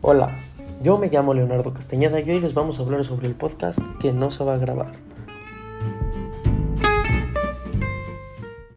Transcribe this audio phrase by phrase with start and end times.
[0.00, 0.38] Hola,
[0.80, 4.12] yo me llamo Leonardo Castañeda y hoy les vamos a hablar sobre el podcast que
[4.12, 4.92] no se va a grabar.